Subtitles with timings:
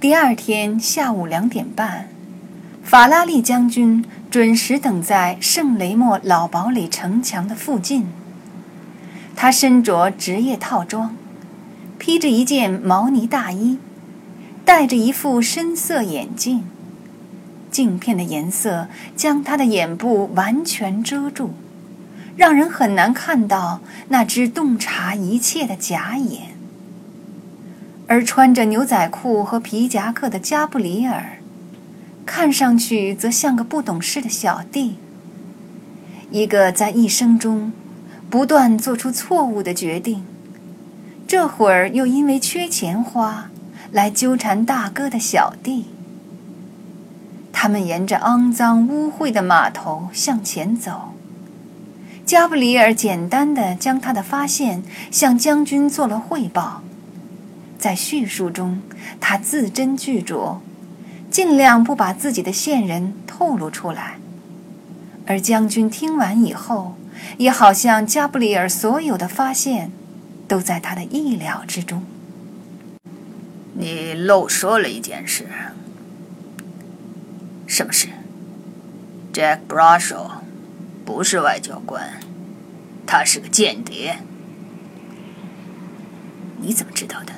[0.00, 2.08] 第二天下午两点半，
[2.82, 8.06] 法拉利将军准时等在圣雷莫老堡垒城墙的附近。
[9.36, 11.14] 他身着职业套装，
[11.98, 13.78] 披着一件毛呢大衣，
[14.64, 16.64] 戴着一副深色眼镜。
[17.70, 21.52] 镜片的颜色将他的眼部完全遮住，
[22.36, 26.49] 让人很难看到那只洞察一切的假眼。
[28.10, 31.38] 而穿着牛仔裤和皮夹克的加布里尔，
[32.26, 34.96] 看上去则像个不懂事的小弟，
[36.32, 37.70] 一个在一生中
[38.28, 40.24] 不断做出错误的决定，
[41.28, 43.48] 这会儿又因为缺钱花
[43.92, 45.84] 来纠缠大哥的小弟。
[47.52, 51.12] 他们沿着肮脏污秽的码头向前走。
[52.26, 54.82] 加布里尔简单的将他的发现
[55.12, 56.82] 向将军做了汇报。
[57.80, 58.82] 在叙述中，
[59.18, 60.58] 他字斟句酌，
[61.30, 64.18] 尽量不把自己的线人透露出来。
[65.26, 66.96] 而将军听完以后，
[67.38, 69.90] 也好像加布里尔所有的发现，
[70.46, 72.04] 都在他的意料之中。
[73.72, 75.46] 你漏说了一件事。
[77.66, 78.08] 什么事
[79.32, 80.14] ？Jack brash
[81.06, 82.20] 不是外交官，
[83.06, 84.18] 他是个间谍。
[86.60, 87.32] 你怎么知道的？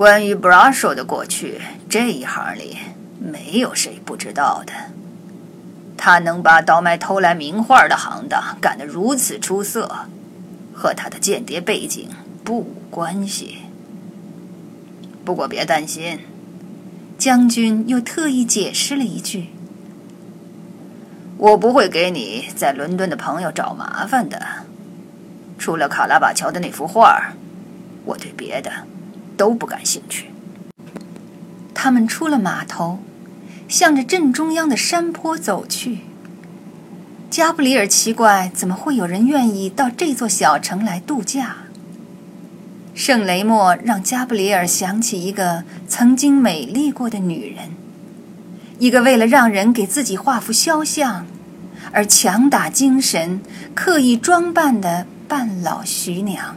[0.00, 2.78] 关于 Brasho 的过去，这一行里
[3.18, 4.72] 没有谁不知道的。
[5.98, 10.06] 他能把倒卖偷来名画的行当干得如此出色，
[10.72, 12.08] 和他的间谍背景
[12.42, 13.58] 不无关系。
[15.22, 16.20] 不过别担心，
[17.18, 19.50] 将军又特意解释了一句
[21.36, 24.40] ：“我不会给你在伦敦的朋友找麻烦的。
[25.58, 27.34] 除了卡拉瓦乔的那幅画，
[28.06, 28.72] 我对别的……”
[29.40, 30.26] 都不感兴趣。
[31.72, 32.98] 他们出了码头，
[33.68, 36.00] 向着镇中央的山坡走去。
[37.30, 41.56] 加布里尔奇怪，怎么会有人愿意到这座小城来度假？
[42.94, 47.70] 圣雷莫让加布里尔想起一个曾经美丽过的女人，
[48.78, 51.24] 一个为了让人给自己画幅肖像
[51.92, 53.40] 而强打精神、
[53.74, 56.56] 刻意装扮的半老徐娘。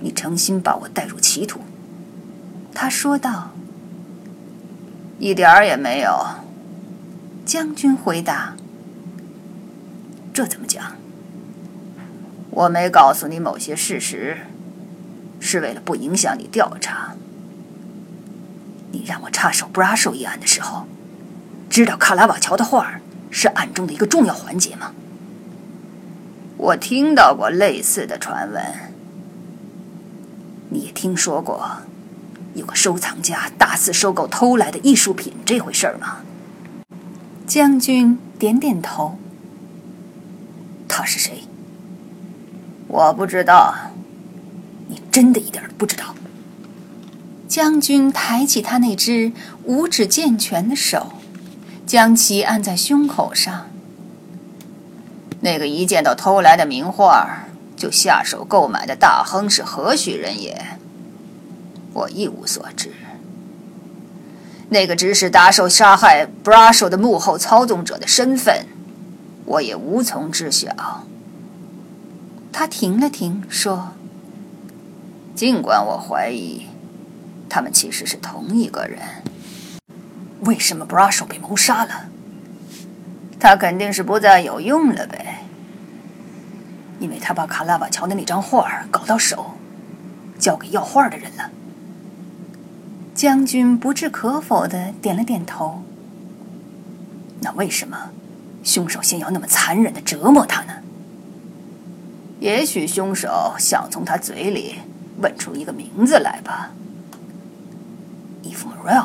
[0.00, 1.60] 你诚心把我带入歧途，
[2.74, 3.50] 他说道。
[5.18, 6.26] 一点儿也没有，
[7.44, 8.54] 将军回答。
[10.32, 10.96] 这怎么讲？
[12.50, 14.38] 我没告诉你某些事实，
[15.38, 17.14] 是为了不影响你调查。
[18.92, 20.86] 你让我插手布拉寿一案的时候，
[21.68, 22.98] 知道卡拉瓦乔的画
[23.30, 24.92] 是案中的一个重要环节吗？
[26.56, 28.64] 我听到过类似的传闻。
[30.70, 31.78] 你也听说过
[32.54, 36.18] 有个收藏家大肆收购偷来的艺术品这回事儿吗？
[37.46, 39.18] 将军点点头。
[40.88, 41.44] 他是谁？
[42.88, 43.74] 我不知道。
[44.88, 46.14] 你真的一点都不知道？
[47.48, 49.32] 将军抬起他那只
[49.64, 51.12] 五指健全的手，
[51.84, 53.66] 将其按在胸口上。
[55.40, 57.44] 那个一见到偷来的名画。
[57.80, 60.76] 就下手购买的大亨是何许人也？
[61.94, 62.92] 我一无所知。
[64.68, 68.66] 那个指使打手杀害 Brasho 的幕后操纵者的身份，
[69.46, 71.06] 我也无从知晓。
[72.52, 73.92] 他停了停，说
[75.34, 76.66] ：“尽管我怀疑，
[77.48, 78.98] 他们其实是同一个人。
[80.40, 82.10] 为什么 Brasho 被谋杀了？
[83.40, 85.44] 他肯定是不再有用了呗。”
[87.00, 89.52] 因为他把卡拉瓦乔的那张画搞到手，
[90.38, 91.50] 交给要画的人了。
[93.14, 95.82] 将军不置可否的点了点头。
[97.40, 98.10] 那为什么
[98.62, 100.74] 凶手先要那么残忍的折磨他呢？
[102.38, 104.76] 也许凶手想从他嘴里
[105.20, 106.70] 问出一个名字来吧。
[108.42, 109.04] 伊夫·莫瑞尔。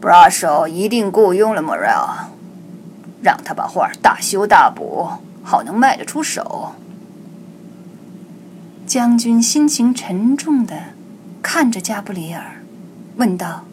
[0.00, 2.28] 布拉手一定雇佣了莫瑞尔，
[3.22, 5.08] 让他把画大修大补。
[5.48, 6.74] 好能卖得出手。
[8.86, 10.94] 将军心情沉重的
[11.42, 12.62] 看着加布里尔，
[13.16, 13.64] 问道：“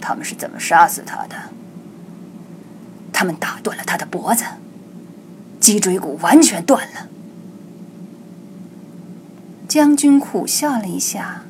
[0.00, 1.36] 他们是怎么杀死他的？”
[3.12, 4.44] 他们打断了他的脖子，
[5.60, 7.08] 脊椎骨完全断了。
[9.68, 11.44] 将军苦笑了一下，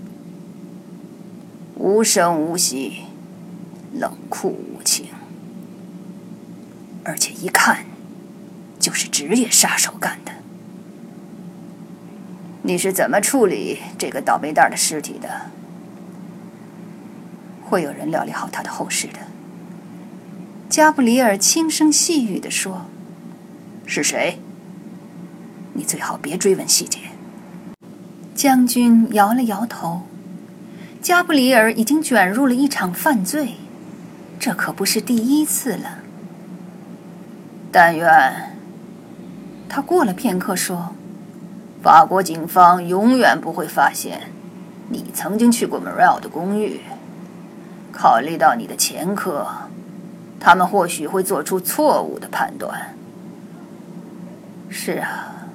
[1.76, 3.04] 无声无息，
[3.92, 5.06] 冷酷无情，
[7.04, 7.84] 而且一看。
[8.92, 10.32] 就是职业杀手干的。
[12.60, 15.46] 你是怎么处理这个倒霉蛋的尸体的？
[17.64, 19.20] 会有人料理好他的后事的。
[20.68, 22.84] 加布里尔轻声细语地说
[23.86, 24.40] ：“是谁？
[25.72, 26.98] 你最好别追问细节。”
[28.36, 30.02] 将军摇了摇头。
[31.00, 33.54] 加布里尔已经卷入了一场犯罪，
[34.38, 36.00] 这可不是第一次了。
[37.72, 38.51] 但愿，
[39.74, 40.92] 他过了片刻说。
[41.82, 44.30] 法国警方永远不会发现
[44.90, 46.82] 你曾经去过 Morel 的公寓。
[47.90, 49.48] 考虑到你的前科，
[50.38, 52.94] 他们或许会做出错误的判断。
[54.68, 55.48] 是啊，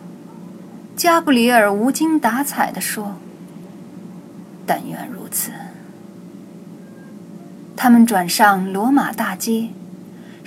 [0.98, 3.16] 加布里尔无精打采地说
[4.68, 5.52] ：“但愿如此。”
[7.78, 9.70] 他们转上罗马大街，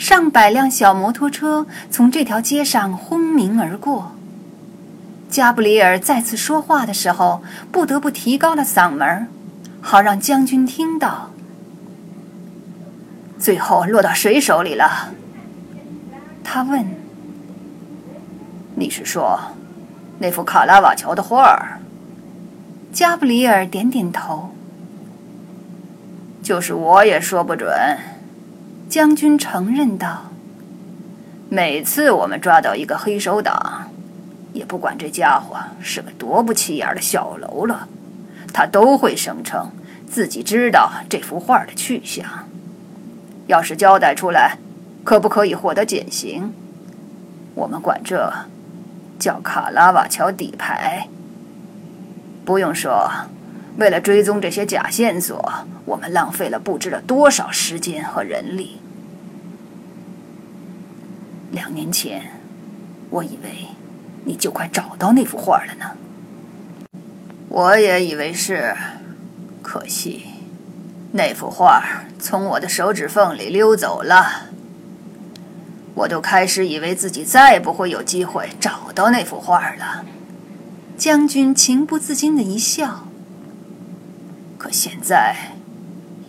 [0.01, 4.13] 上百辆小摩托车从这条街上轰鸣而过。
[5.29, 9.29] 加布里尔再次说话的时候，不得不提高了嗓门，
[9.83, 11.33] 好让将军听到。
[13.39, 15.11] 最后落到谁手里了？
[16.43, 16.87] 他问。
[18.77, 19.39] 你是说
[20.19, 21.79] 那幅卡拉瓦乔的画儿？
[22.91, 24.55] 加布里尔点点头。
[26.43, 27.71] 就是我也说不准。
[28.91, 30.33] 将军承认道
[31.49, 33.89] ：“每次我们抓到一个黑手党。”
[34.53, 37.83] 也不管这家伙是个多不起眼的小喽啰，
[38.53, 39.71] 他都会声称
[40.09, 42.49] 自己知道这幅画的去向。
[43.47, 44.59] 要是交代出来，
[45.05, 46.53] 可不可以获得减刑？
[47.55, 48.33] 我们管这
[49.21, 51.07] 叫卡拉瓦乔底牌。
[52.45, 53.09] 不用说，
[53.79, 55.41] 为了追踪这些假线索，
[55.85, 58.80] 我们浪费了不知道多少时间和人力。
[61.51, 62.23] 两年前，
[63.11, 63.69] 我以为。
[64.23, 65.97] 你就快找到那幅画了呢。
[67.49, 68.77] 我也以为是，
[69.63, 70.27] 可惜
[71.13, 74.51] 那幅画从我的手指缝里溜走了。
[75.95, 80.05] 我都开始以为自己再不会有机会找到那幅画了。
[80.99, 83.07] 将军情不自禁的一笑。
[84.59, 85.35] 可现在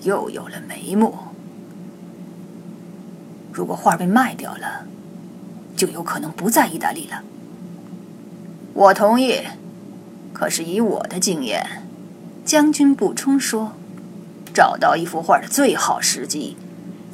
[0.03, 1.13] 又有了眉目。
[3.51, 4.87] 如果画被卖掉了，
[5.81, 7.23] 就有可能不在意大利了。
[8.75, 9.41] 我同意，
[10.31, 11.81] 可是以我的经验，
[12.45, 13.71] 将军补充说，
[14.53, 16.55] 找到一幅画的最好时机，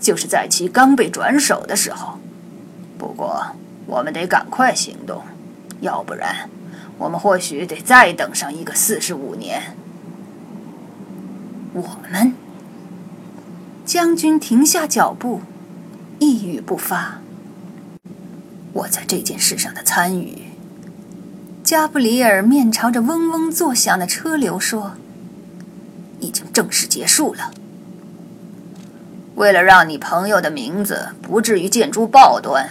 [0.01, 2.17] 就是在其刚被转手的时候。
[2.97, 3.55] 不过，
[3.85, 5.21] 我们得赶快行动，
[5.79, 6.49] 要不然，
[6.97, 9.77] 我们或许得再等上一个四十五年。
[11.71, 11.81] 我
[12.11, 12.33] 们，
[13.85, 15.39] 将军停下脚步，
[16.19, 17.21] 一语不发。
[18.73, 20.43] 我在这件事上的参与。
[21.63, 24.93] 加布里尔面朝着嗡嗡作响的车流说
[26.21, 27.51] ：“已经正式结束了。
[29.35, 32.69] 为了让你朋友的名字不至于见诸报端，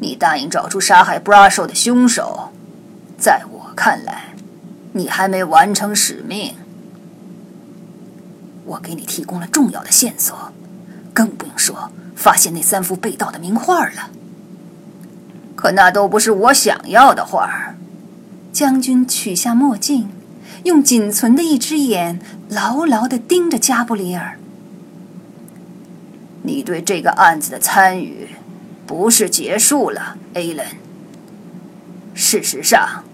[0.00, 2.52] 你答应找出杀害布拉兽的凶手。
[3.18, 4.34] 在我看来，
[4.92, 6.54] 你还没完成使命。
[8.64, 10.50] 我给你提供了重要的线索，
[11.12, 14.10] 更不用说发现那三幅被盗的名画了。
[15.62, 17.76] 可那都不是我想要的画。”
[18.52, 20.10] 将军取下墨镜，
[20.64, 24.40] 用仅存的一只眼牢牢地盯着加布里尔。
[26.42, 28.30] 你对这个案子的参与，
[28.84, 30.66] 不是结束了，艾伦。
[32.12, 33.04] 事实上，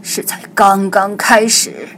[0.00, 1.90] 是才刚刚开始。